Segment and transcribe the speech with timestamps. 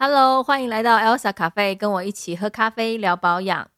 [0.00, 3.68] Hello，欢迎来到 Elsa 咖啡，跟我一起喝咖啡聊保养。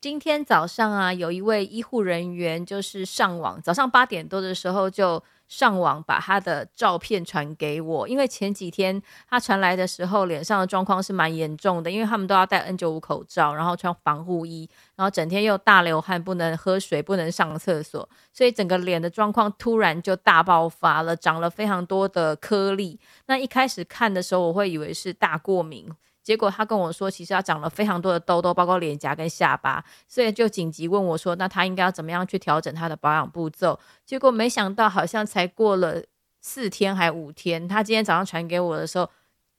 [0.00, 5.20] 今天早上啊，有一位医护人员就是上网，早上八点多的时候就。
[5.46, 22.98] 上网把他的照片传给我，因为前几天他传来的时候，脸上的状况是蛮严重的，因为他们都要戴 N95 口罩，然后穿防护衣，然后整天又大流汗，不能喝水，不能上厕所，所以整个脸的状况突然就大爆发了，长了非常多的颗粒。
[23.26, 25.88] 那一开始看的时候，我会以为是大过敏。
[26.24, 33.78] 结果他跟我说，其实他长了非常多的痘痘，包括脸颊跟下巴，所以就紧急问我说，那他应该要怎么样去调整他的保养步骤？
[34.06, 36.02] 结果没想到，好像才过了
[36.40, 39.08] 四天还五天，他今天早上传给我的时候，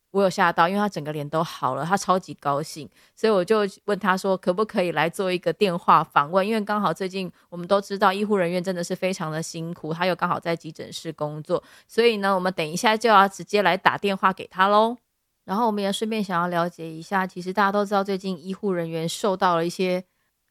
[0.10, 6.48] 我有吓到，因为他整个脸都好了，他超级高兴，所以我就问他说，可不可以来做一个电话访问？
[6.48, 14.98] 因为刚好最近我们都知道，医护人员真的是非常的辛苦，他又刚好在急诊室工作，所以呢，我们等一下就要直接来打电话给他喽。
[15.46, 20.04] 然后我们也顺便想要了解一下，其实大家都知道最近医护人员受到了一些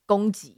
[0.06, 0.56] 攻击，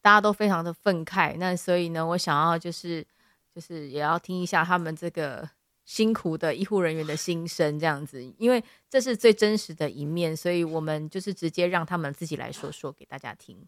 [0.00, 1.36] 大家都非常的愤慨。
[1.36, 3.04] 那所以呢，我想要就是
[3.52, 5.50] 就是也要听一下他们这个
[5.84, 13.66] 辛苦的医护人员的心声，这样子，因为这是最真实的一面，所以我们就是直接让他们自己来说说给大家听。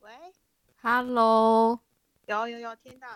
[0.00, 0.10] 喂
[0.80, 1.78] ，Hello，
[2.26, 3.06] 有有有听到。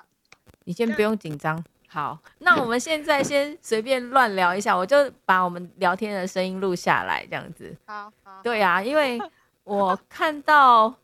[0.64, 7.76] 你先不用紧张，好，那我们现在先随便乱聊一下，我就把我们聊天的声音录下来，这样子。
[7.86, 9.20] 好，好，对呀、啊，因为
[9.62, 10.94] 我看到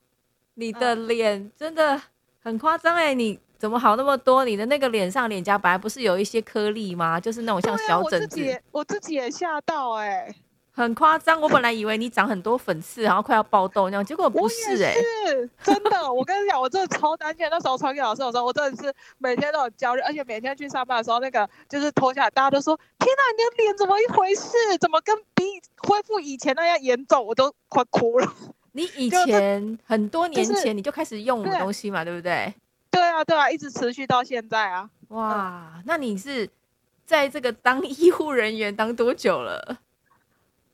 [0.54, 2.00] 你的脸真的
[2.42, 4.44] 很夸张哎，你怎么好那么多？
[4.44, 7.20] 你的那个脸上脸颊本来不是有一些颗粒吗？
[7.20, 8.24] 就是那种像小疹子。
[8.24, 10.34] 啊、我自己我自己也吓到哎。
[10.72, 16.12] 很夸张，我本来以为你长很多粉刺，然后快要爆痘那样，结果不是哎、欸，是 真的。
[16.12, 17.46] 我跟你讲，我真的超担心。
[17.50, 24.56] 那时候传给老师的时候，我真的是每天都很焦虑，而且每天去上班的时候，那个就是脱下来，大家都说：“天哪，你的脸怎么一回事？
[24.80, 25.44] 怎么跟比
[25.78, 28.32] 恢复以前那样严重？”我都快哭了。
[28.72, 32.54] 你以前很多年前你就开始用我们东西嘛，对不对？
[32.90, 34.88] 对啊，对啊，一直持续到现在啊。
[35.08, 36.48] 哇，嗯、那你是
[37.04, 39.78] 在这个当医护人员当多久了？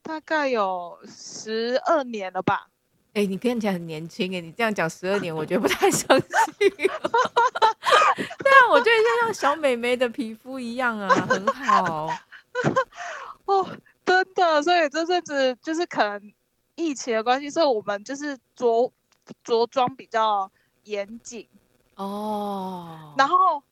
[0.06, 2.68] 大概有十二年了吧？
[3.12, 6.28] 哎、欸，你看起来很年轻哎，你这样讲十二年，我觉得不太相信。
[6.76, 12.08] 对啊，我觉得像像小美眉的皮肤一样啊，很好。
[13.46, 13.66] 哦，
[14.04, 16.32] 真的，所以这阵子就是可能
[16.76, 18.92] 疫情的关系，所以我们就是着
[19.42, 20.48] 着装比较
[20.84, 21.48] 严谨
[21.96, 23.12] 哦。
[23.18, 23.62] 然后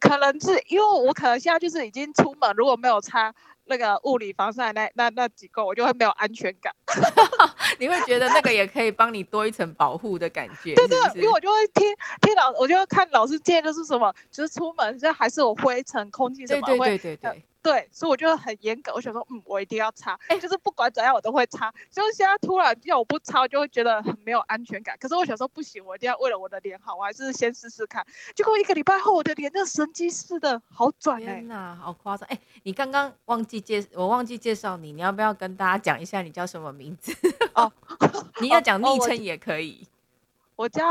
[0.00, 3.32] 可能是因为我可能现在就是已经出门，如果没有擦。
[3.66, 6.72] 那个物理防晒那那那几个，我就会没有安全感。
[7.78, 10.74] 你会觉得那个也可以帮你多一层保护的感觉。
[10.76, 11.86] 对对，因为我就会听
[12.20, 16.78] 听老，我就会看老师建议的是什么，就是出门现在还是有灰尘、空气什么会。
[16.78, 17.44] 对对对对对。
[17.64, 18.92] 对，所以我就很严格。
[18.94, 21.72] 我想说，嗯，我一定要擦，哎、欸，就是不管怎样我都会擦。
[21.90, 24.94] 就是现在突然要我不擦，我就会觉得很没有安全感。
[25.00, 28.06] 可是我想说，不行，我一定要为了我的脸好，我还是先试试看。
[28.34, 31.24] 结果一个礼拜后，我的脸那神经似的好转、欸。
[31.24, 32.28] 天哪，好夸张！
[32.28, 37.14] 哎、欸，你刚刚忘记介，我忘记介绍你，你要不要跟大家讲一下你叫什么名字？
[37.54, 37.72] 哦，
[38.42, 39.88] 你要讲昵称也可以。
[40.54, 40.84] 我叫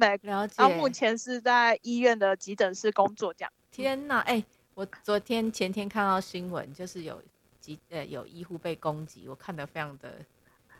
[0.00, 3.52] 了解，然后目前是在医院的急诊室工作，这样。
[3.70, 4.44] 天哪，哎、欸。
[4.76, 7.18] 我昨天前天看到新闻，就是有
[7.62, 10.12] 几呃有医护被攻击，我看得非常的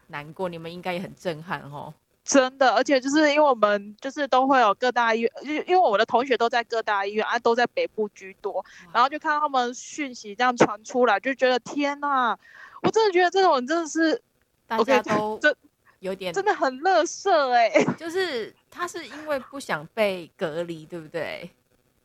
[0.08, 0.50] 难过。
[0.50, 1.94] 你们应该也很震撼哦。
[2.22, 8.62] 真的，而且就是因为我们就是都会有各大医院，因因为我的同学都在各大医院啊，都在北部居多，
[8.92, 12.38] 然后就看到他们讯息这样传出来，就觉得天哪，
[12.82, 14.20] 我真的觉得这种人真的是
[14.66, 15.56] 大家都这
[16.00, 21.50] 有点真的很乐色哎、欸，就是他是因为不想被隔离，对不对？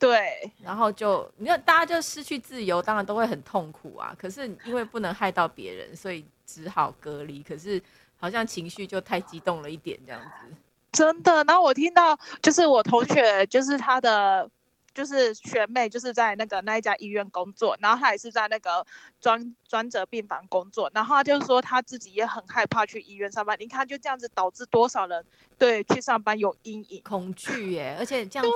[0.01, 4.13] 对，然后就你看，大家就失去自由，当然都会很痛苦啊。
[4.17, 7.43] 可是因为不能害到别人，所以只好隔离。
[7.43, 7.79] 可是
[8.17, 10.55] 好像情绪就太激动了一点，这样子。
[10.91, 14.49] 真的，然后我听到就是我同学，就是他的。
[14.93, 18.85] 就是学妹，就是在那个那一家医院工作，然后她也是在那个
[19.19, 23.55] 专专责病房工作，然后她就是说她自己也很害怕去医院上班。
[23.59, 25.25] 你看就这样子导致多少人
[25.57, 28.51] 对去上班有阴影、恐惧耶，而且这样子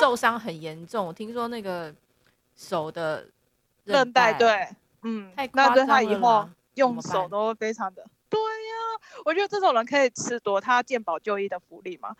[0.00, 1.06] 受伤很严重。
[1.06, 1.94] 我听说那个
[2.56, 3.26] 手的
[3.84, 4.68] 韧带，对，
[5.02, 8.06] 嗯，那对他以后用手都非常的。
[9.24, 12.14] 我觉得这种人可以吃多他健保就医的福利嘛。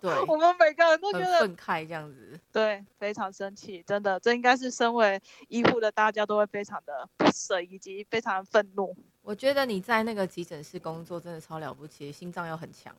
[0.00, 2.38] 对， 我们每个人都觉得愤慨这样子。
[2.52, 8.96] 对，非常生气，真的，这应该是身为医护的大家都会非常的不舍，以及非常愤怒。
[9.22, 12.94] 我觉得你在那个急诊室工作真的超了不起，心脏又很强。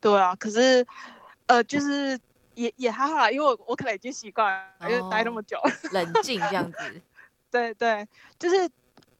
[0.00, 0.86] 对啊，可是，
[1.46, 2.18] 呃，就是。
[2.54, 5.56] 也也还好啦，因为我我可能已经习惯了，因为待那么久，
[5.92, 7.00] 冷静这样子。
[7.52, 8.04] 对对，
[8.36, 8.68] 就是，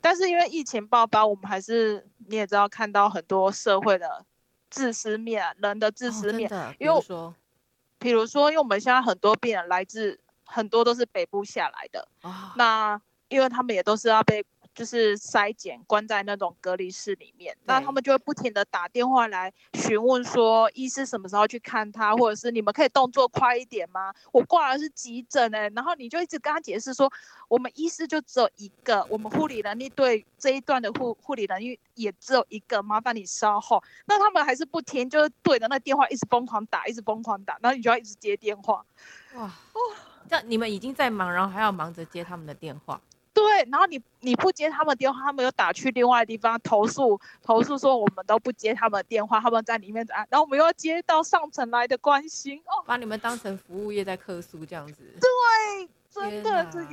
[0.01, 4.25] 但是因为疫情爆发，我们还是你也知道看到很多社会的
[4.71, 6.49] 自私面，人的自私面。
[6.53, 7.35] 哦、因为说，
[7.99, 14.45] 比如说，因为我们现在很多病人来自很多都是北部下来的，哦、那因为他们也都是要被。
[14.79, 24.15] 就是筛检，关在那种隔离室里面，那他们就会不停的打电话来询问说，医师什么时候去看他，或者是你们可以动作快一点吗？
[24.31, 27.13] 我挂的是急诊哎，然后你就一直跟他解释说，
[27.49, 33.83] 我们医师就只有一个，我们护理能力对这一段的护护理能力也只有一个，麻烦你稍后。
[34.07, 38.87] 那他们还是不听，就是对着那电话一直疯狂打，一直疯狂打，然后你就要一直接电话。
[39.35, 39.81] 哇哦，
[40.31, 43.01] 这样你们已经在忙，然后还要忙着接他们的电话。
[43.39, 55.03] 对，然后你你不接他们电话，他们又打去另外的地方投诉，投诉说我们都不接他们的电话，他们在里面啊，然后我们又要接到上层来的关心哦，把你们当成服务业在客诉这样子。
[55.21, 56.87] 对，真的是，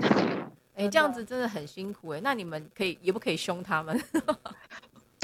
[0.76, 4.00] 哎，这样子真的很辛苦哎，那你们可以也不可以凶他们？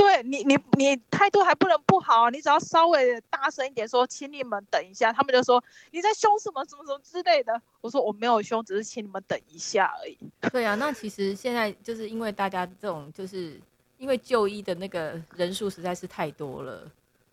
[0.01, 2.29] 对你，你你态度还不能不好啊！
[2.31, 7.61] 你只要稍微大声一点说，请你们等一下，他们就说你在凶什么什么什么之类的。
[7.81, 10.17] 我说我没有凶，只是请你们等一下而已。
[10.51, 13.61] 对啊，那其实现在就是因为大家这种，就是
[13.99, 16.81] 因为就医的那个人数实在是太多了，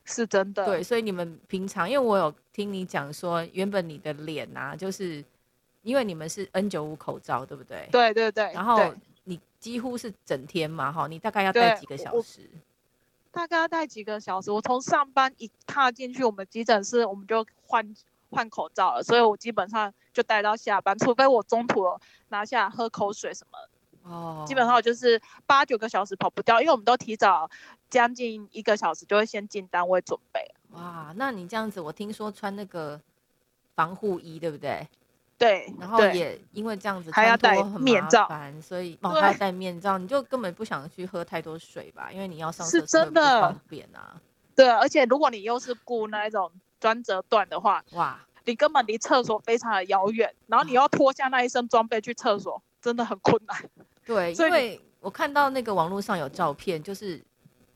[0.04, 0.66] 是真的。
[0.66, 5.24] 对，所以你们平常，因为我有听你讲说，原本你的脸啊，就是
[5.80, 7.88] 因为你们是 N 九五口罩，对不对？
[7.90, 8.52] 对对对。
[8.52, 8.94] 然后。
[9.60, 12.48] 你几乎是整天嘛，哈，你大概要戴几个小时？
[13.30, 14.50] 大概要戴几个小时？
[14.50, 17.94] 我从上班一踏进去，我们急诊室我们就换
[18.30, 21.84] 换口罩了，所以我基本上就戴到下班，除非我中途
[22.28, 23.58] 拿下来喝口水什么。
[24.10, 27.50] 哦，基本上就是八九个小时跑不掉，因为我们都提早
[27.90, 30.54] 将近一个小时就会先进单位准备。
[30.70, 33.00] 哇，那你这样子，我听说穿那个
[33.74, 34.88] 防护衣，对不对？
[35.38, 38.28] 对，然后也因为这样子还要戴面罩，
[38.60, 44.20] 所以哦还要戴面罩，你就根本不想去喝太多水吧，因为你要上厕所是真的不方便啊。
[44.56, 46.50] 对，而且如果你又是雇那一种
[46.80, 53.56] 专责段的话，哇，你根本离厕所非常的遥远，然后你要脱下那一身装备去厕所，真的很困难。
[54.04, 57.22] 对，因为我看到那个网络上有照片，就是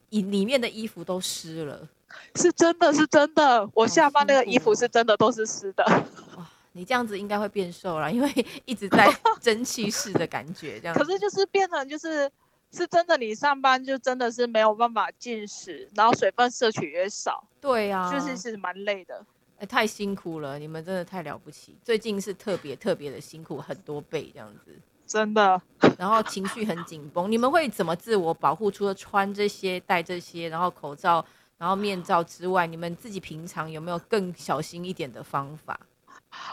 [0.09, 1.89] 里里面的衣服都湿了，
[2.35, 5.85] 是真的是真的，我下方那个衣服是真的都是湿的。
[6.73, 9.09] 你这样子应该会变瘦了，因为 一直在
[9.41, 10.97] 蒸汽室的感觉，这样。
[10.97, 12.31] 可是就是变成就是
[12.73, 17.45] 是真的，你上班就真的是没有办法进食，然后水分摄取也少。
[17.61, 19.25] 对啊，就是是蛮累的。
[19.69, 21.77] 太辛苦了，你们真的太了不起。
[21.85, 24.75] 最近是特别特别的辛苦，很多倍这样子。
[25.07, 25.61] 真的。
[25.99, 28.71] 然后情绪很紧绷，你们会怎么自我保护？
[28.71, 31.25] 除了穿这些、戴这些，然后口罩、
[31.59, 35.79] 然后面罩之外，你们自己平常有没有更小心一点的方法？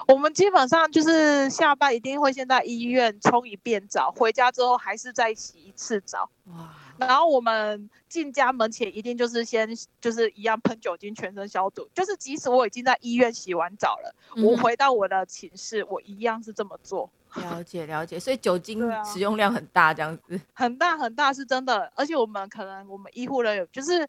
[0.07, 6.29] 我们基本上就是下班一定会先在医院冲一遍澡，回家之后还是再洗一次澡。
[6.45, 6.69] 哇！
[6.97, 9.69] 然后我们进家门前一定就是先
[10.01, 17.09] 就是一样喷酒精全身消毒，就是即使我已经在医院洗完澡了，嗯、我回到我的寝室，我一样是这么做。
[17.35, 20.35] 了解了解，所以酒精使用量很大，这样子。
[20.35, 24.07] 啊、很大很大是真的，而且我们可能我们医护人员就是。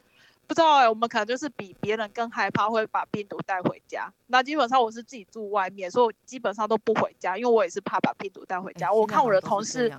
[0.50, 4.12] 不知道哎、欸，我们可能就是比别人更害怕会把病毒带回家。
[4.26, 8.88] 那基本上我是自己住外面，所以我基本上都不回家，因为我也是怕把病毒带回家。
[8.88, 9.97] 欸、我看我的同事，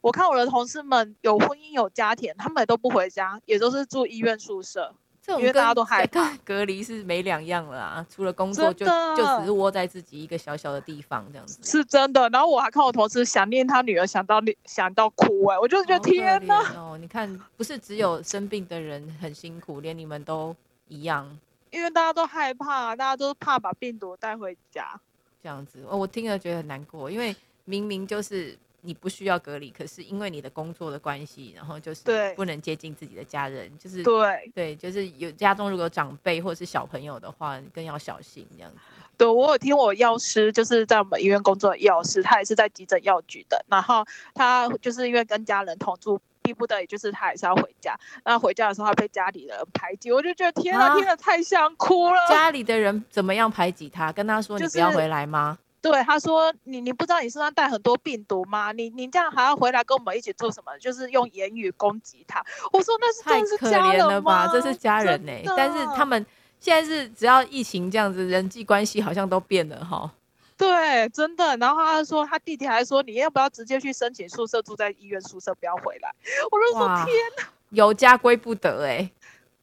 [0.00, 4.92] 我看我的同事们有婚姻有家庭，他们也都不回家，也都是住医院宿舍。
[5.36, 11.58] 因为大家都害怕隔离是没两样了啊，除了工作就就只是窝在自己一个小小的地方这样子。
[11.62, 16.72] 是真的，然后我还看我同事想念他女儿，想到想到哭哎、欸，我就觉得天哪！
[16.74, 20.56] 哦，你看，不是只有生病的人很辛苦，连你们都
[20.88, 21.38] 一样。
[21.70, 24.98] 因为大家都害怕，大家都怕把病毒带回家。
[25.42, 28.56] 这样子，哦我听了觉得很难过，因为明明就是。
[28.88, 32.02] 你不需要隔离，可是因为你的工作的关系，然后就是
[32.34, 38.78] 不能接近自己的家人，就是对对，就是有家中如果有长辈或者是小朋友的话，更要小心这样子。
[39.18, 44.02] 对，我有听我药师，就是在我们医院工作的药师，他也是在急诊药局的，然后
[44.32, 52.26] 他就是因为跟家人同住，逼不得已就是他还是要回家，那回家的时候他被家里的人排挤，我就觉得天啊，听了太想哭了。
[52.26, 54.10] 家里的人怎么样排挤他？
[54.10, 55.58] 跟他说你不要回来吗？
[55.80, 58.72] 就是对，他说你你不知道你身上带很多病毒吗？
[58.72, 60.76] 你你这样还要回来跟我们一起做什么？
[60.78, 62.44] 就是用言语攻击他。
[62.72, 65.44] 我说那是太可怜了吧，这是家人呢、欸。
[65.56, 66.24] 但是他们
[66.60, 70.12] 现在是只要疫情这样子，人际关系好像都变了哈。
[70.56, 71.56] 对，真的。
[71.58, 76.12] 然后他说他弟弟还说你要不要直接去申请宿舍，住在医院宿舍，不要回来。
[76.50, 79.12] 我就说天哪，有家归不得哎、欸。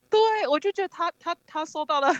[0.09, 2.15] 对，我就觉得他他他收到了。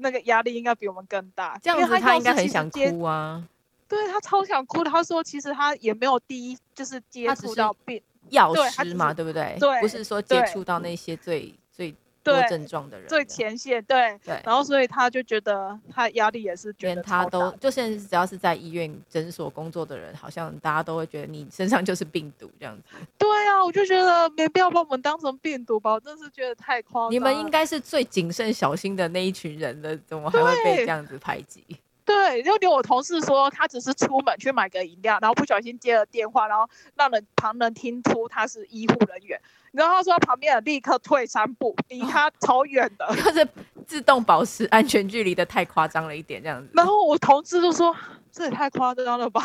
[0.00, 1.58] 那个压力应该比我们更大。
[1.62, 3.42] 这样子他应该很想哭啊。
[3.88, 9.56] 对，他超想哭的，他说其实他也没有第一就是接触到病药师嘛，对不对？
[9.58, 11.94] 对，不是说接触到那些最最。
[12.22, 22.82] 多症状的人，最前线，对对，然后所以他就觉得他压力也是觉得，连他都就现在只要是在医院诊所工作的人，好像大家都会觉得你身上就是病毒这样子。
[23.16, 27.12] 对啊，我就觉得没必要把我们当成病毒吧，我真是觉得太夸张。
[27.12, 31.64] 你们应该是最谨慎小心的那一群人了，怎么还会被这样子排挤？
[32.04, 39.40] 对，就连我同事说，他只是出门去买个饮料，然后不小心接了电话，然后让人旁人听出他是医护人员。
[39.72, 43.48] 然后他说旁边的立刻退三步，离他 超远的，就是
[43.86, 46.70] 自动保持安全距离的太夸张了一点这样子。
[46.74, 47.94] 然后我同事就说
[48.32, 49.44] ：“这也太夸张了吧，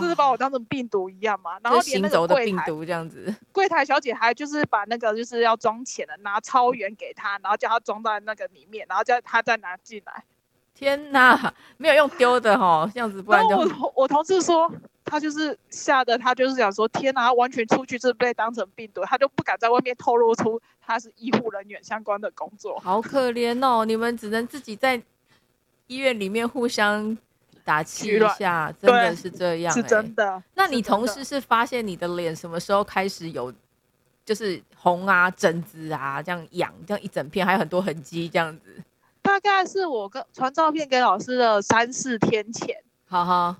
[0.00, 10.24] 这是把我当成病毒一样嘛。”然后连那个行走的病毒这样子，柜台小姐还就是把那个就是要装钱的拿超远给他，然后叫他装在那个里面，然后叫他再拿进来。
[10.74, 14.72] 天哪，没有用丢的哦，这样子不然就我我同事说。
[15.06, 22.78] 他就是吓得，他就是想说，天哪，他完全出去是被当成病毒，他就不敢在外面透露出他是医护人员相关的工作。
[22.80, 25.00] 好可怜哦，你们只能自己在
[25.86, 27.16] 医院里面互相
[27.64, 30.42] 打气一下，真的是这样、欸，是真的。
[30.54, 33.52] 那你同事是发现你的脸什么时候开始有，
[34.24, 38.82] 就是红啊、疹子啊这样痒，这样一整片，还有很多痕迹这样子？
[39.22, 43.56] 大概是我跟传照片给老师的三四天前，哈哈。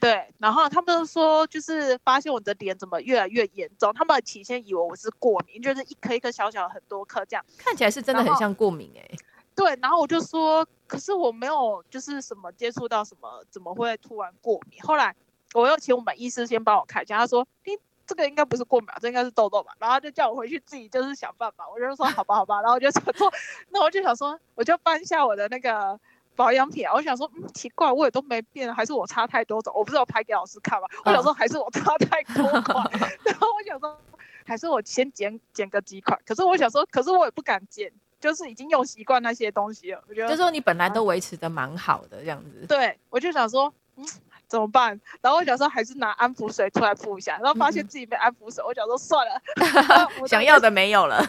[0.00, 3.92] 对，然后他们说，就是发现我的脸怎么越来越严重。
[3.92, 9.18] 他们起先以为我是过敏，就是一颗一颗小小很多颗这样，看起来是真的很像过敏哎、欸。
[9.56, 14.80] 对，然后我就说，可是我没有就是什么接触到什么，怎么会突然过敏？
[14.84, 15.12] 后来
[15.52, 17.76] 我又请我们医师先帮我看一下，他说，你
[18.06, 19.72] 这个应该不是过敏，这应该是痘痘吧？
[19.80, 21.68] 然后他就叫我回去自己就是想办法。
[21.68, 23.28] 我就说好吧，好吧，然后我就想说，
[23.70, 25.98] 那我就想说，我就搬下我的那个。
[26.38, 29.72] 保养品啊，我想说，嗯，奇怪，我也都没变，还是我差太多种？
[29.74, 30.86] 我不是有拍给老师看吗？
[31.04, 32.88] 我想说，还是我差太多款。
[33.26, 33.98] 然后我想说，
[34.46, 36.16] 还是我先减减个几款。
[36.24, 40.00] 可是我想说，可是我也不敢减，就是已经用习惯那些东西了。
[40.08, 42.64] 我觉得，就是说你本来都维持的蛮好的这样子。
[42.68, 44.06] 对，我就想说，嗯，
[44.46, 45.00] 怎么办？
[45.20, 47.36] 然后我想说，还是拿安抚水出来敷一下。
[47.42, 49.42] 然后发现自己没安抚水，我想说算了，
[50.28, 51.20] 想要的没有了。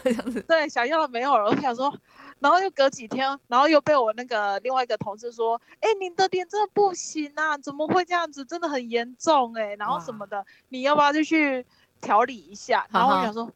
[0.48, 1.46] 对，想要的没有了。
[1.46, 1.92] 我想说。
[2.40, 8.44] 然后又隔几天，然后又被我那个另外一个同事说：“哎，你的脸真的不行啊，怎么会这样子？
[8.46, 11.66] 真的很严重哎、欸，然后什么的，你要不要就去
[12.02, 13.52] 调理一下？”然后我想说。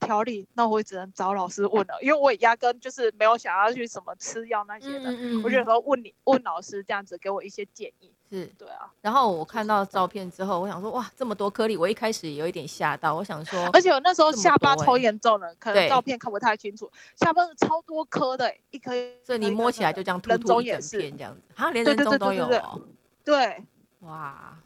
[0.00, 5.12] 调理，那我也只能找老师问了，因为我也压根就是没有想要去什么吃药那些的。
[5.12, 8.10] 嗯嗯，我就说问你，问老师这样子给我一些建议。
[8.30, 8.88] 是，对啊。
[9.00, 13.12] 然后我看到照片之后，我想说哇，这么多颗粒，我一开始有一点吓到。
[13.12, 18.92] 我想说，而且我那时候下巴超严重的，可能照片看不太清楚，下巴是超多颗的，一颗。
[19.24, 22.80] 所以你摸起来就这样突突一整片这样子，好像连人中都有哦。
[23.24, 23.64] 对，
[24.00, 24.56] 哇，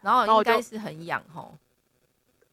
[0.00, 1.54] 然后应该是很痒吼。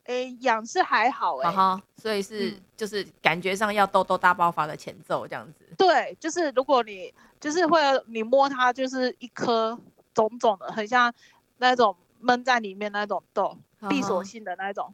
[0.06, 5.66] 诶，痒是还好哎、欸，所以是、嗯、就是感觉上要痘痘大爆发的前奏这样子。
[5.78, 9.80] 对，就是如果你就是会你摸它，就是一颗
[10.20, 11.14] 肿肿的，很像
[11.58, 13.58] 那种闷在里面那种痘，
[13.90, 14.94] 闭锁性的那种，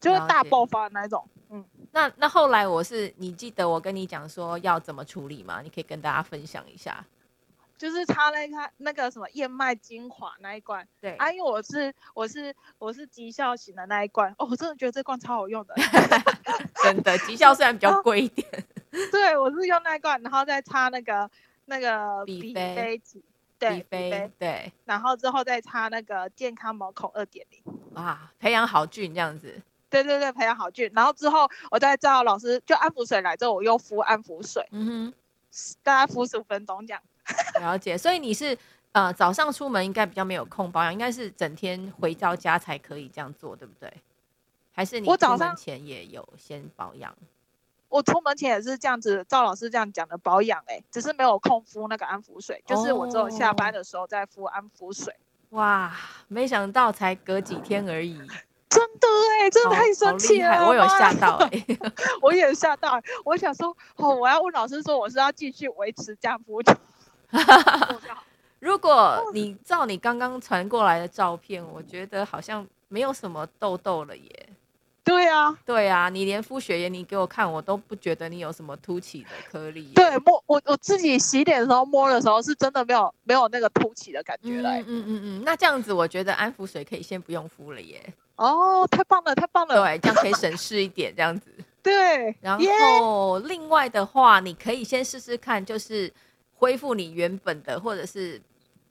[0.00, 1.26] 就会大爆发的那种。
[1.50, 5.60] 嗯，那那后来我是你记得我跟你讲说要怎么处理吗？
[5.62, 7.04] 你可以跟大家分享一下。
[7.78, 11.16] 就是擦那个那个什么燕麦精华那一罐，对。
[11.16, 15.74] 啊，因为我是我是我是绩效型的那一罐，哦，我真的觉得这罐超好用的，
[16.84, 18.46] 真的绩效虽然比较贵一点，
[19.10, 21.28] 对，我是用那一罐，然后再擦那个
[21.64, 23.02] 那个比菲，
[23.68, 27.60] 对比菲，对，然后之后再擦那个健康毛孔二点零，
[27.94, 35.14] 哇，培养好菌这样子，对对对，培养好菌，然后之后我再叫老师就安抚水来之后，我又敷安抚水，嗯哼，
[35.82, 37.02] 大概敷十五分钟这样。
[37.60, 38.56] 了解，所以你是
[38.92, 43.92] 呃早上出门应该比较没有空保养，应该是整天回到家才可以这样做，对不对？
[44.74, 47.14] 还是你早上前也有先保养？
[47.92, 55.14] 我出门前也是这样子，赵老师这样讲的保养，哎，只是没有空敷那个安抚水，就是我只有下班的时候再敷安抚水。
[55.50, 55.94] 哇，
[56.26, 58.16] 没想到才隔几天而已，
[58.70, 59.06] 真的
[59.40, 61.66] 哎，真的太神奇了，我有吓到哎，
[62.22, 66.62] 我也吓到，我想说哦，我要问老师说我是要继续维持这样敷。
[68.58, 74.48] 如果你照你刚刚传过来的照片，我觉得好像没有什么痘痘了耶。
[75.04, 79.90] 对啊，对啊，你连敷雪盐你给我看，我都不觉得你有什么凸起的颗粒。
[79.94, 84.70] 对，摸我我自己洗脸的时候摸的时候，是真的没有没有那个凸起的感觉了。
[84.78, 88.00] 嗯嗯嗯嗯，那这样子我觉得安抚水可以先不用敷了耶。
[88.36, 89.74] 哦，太棒了，太棒了。
[89.84, 91.52] 对，这样可以省事一点，这样子。
[91.82, 96.12] 对，然后另外的话，你可以先试试看，就是。
[96.62, 98.40] 恢复你原本的，或者是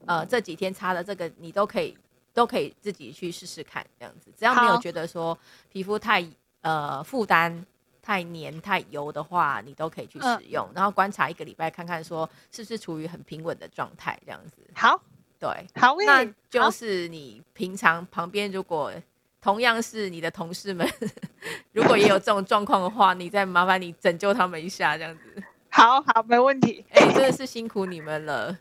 [0.05, 1.97] 呃这几天擦的这个，你都可以
[2.33, 5.37] 都可以自己去试试看，这样子，只要没有觉得说
[5.69, 6.25] 皮肤太
[6.61, 7.65] 呃负担。
[8.03, 14.57] 太黏太油的话，你都可以去使用，嗯、然后观察一个礼拜，看看说是不是处于很平稳的状态，这样子。
[14.73, 14.99] 好，
[15.37, 18.91] 对，好，那就是你平常旁边如果
[19.39, 20.91] 同样是你的同事们，
[21.73, 25.43] 如果也有这种状况的话，你再麻烦你拯救他们一下，这样子。
[25.71, 26.85] 好好，没问题。
[26.91, 28.55] 哎、欸，真的是辛苦你们了，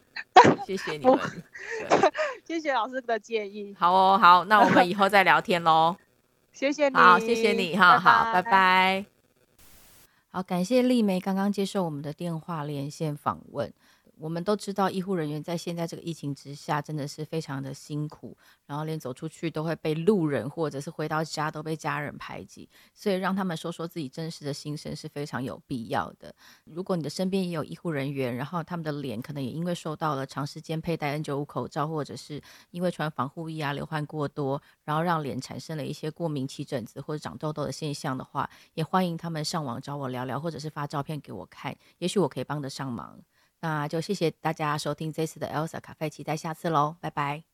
[0.65, 1.19] 谢谢你们。
[2.47, 3.75] 谢谢老师的建议。
[3.79, 5.97] 好哦，好，那我们以后再聊天喽。
[6.55, 9.05] 谢谢你，好，谢谢你，哈，好，拜拜。
[10.31, 13.73] 好，感谢丽梅刚刚接受我们的电话连线访问。
[14.21, 18.37] 我们都知道，医护人员在现在这个疫情之下，真的是非常的辛苦，
[18.67, 26.35] 然后连走出去都会被路人，或者是回到家都被家人排挤，所以让他们说说自己真实的心声是非常有必要的。
[26.65, 43.19] 如果你的身边也有医护人员，然后他们的脸可能也因为受到了长时间佩戴 N95 口罩，或者是因为穿防护衣啊、流汗过多，然后让脸产生了一些过敏、起疹子或者长痘痘的现象的话，也欢迎他们上网找我聊聊，或者是发照片给我看，也许我可以帮得上忙。
[43.61, 47.45] 那就谢谢大家收听这次的 Elsa 咖啡，期待下次喽，拜拜。